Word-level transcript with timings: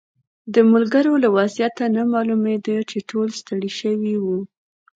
د 0.53 0.55
ملګرو 0.71 1.13
له 1.23 1.29
وضعیت 1.37 1.75
نه 1.95 2.03
معلومېده 2.13 2.77
چې 2.89 2.97
ټول 3.09 3.27
ستړي 3.39 3.71
شوي 3.79 4.15
وو. 4.23 4.39